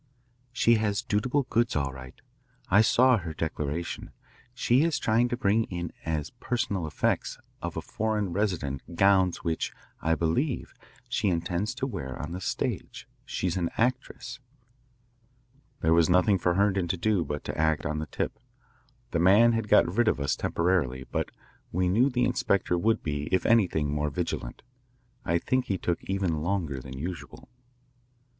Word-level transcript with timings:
"She 0.51 0.77
has 0.77 1.03
dutiable 1.03 1.43
goods, 1.43 1.75
all 1.75 1.93
right. 1.93 2.19
I 2.71 2.81
saw 2.81 3.17
her 3.19 3.35
declaration. 3.35 4.09
She 4.51 4.81
is 4.83 4.97
trying 4.97 5.29
to 5.29 5.37
bring 5.37 5.65
in 5.65 5.93
as 6.03 6.31
personal 6.39 6.87
effects 6.87 7.37
of 7.61 7.77
a 7.77 7.83
foreign 7.83 8.33
resident 8.33 8.95
gowns 8.95 9.43
which, 9.43 9.71
I 10.01 10.15
believe, 10.15 10.73
she 11.07 11.27
intends 11.27 11.75
to 11.75 11.85
wear 11.85 12.19
on 12.19 12.31
the 12.31 12.41
stage. 12.41 13.07
She's 13.25 13.57
an 13.57 13.69
actress." 13.77 14.39
There 15.81 15.93
was 15.93 16.09
nothing 16.09 16.39
for 16.39 16.55
Herndon 16.55 16.87
to 16.87 16.97
do 16.97 17.23
but 17.23 17.43
to 17.43 17.55
act 17.55 17.85
on 17.85 17.99
the 17.99 18.07
tip. 18.07 18.39
The 19.11 19.19
man 19.19 19.51
had 19.51 19.67
got 19.67 19.85
rid 19.95 20.07
of 20.07 20.19
us 20.19 20.35
temporarily, 20.35 21.05
but 21.11 21.29
we 21.71 21.87
knew 21.87 22.09
the 22.09 22.25
inspector 22.25 22.75
would 22.75 23.03
be, 23.03 23.25
if 23.31 23.45
anything, 23.45 23.91
more 23.93 24.09
vigilant. 24.09 24.63
I 25.25 25.37
think 25.37 25.65
he 25.65 25.77
took 25.77 26.03
even 26.05 26.41
longer 26.41 26.79
than 26.81 26.97
usual. 26.97 27.49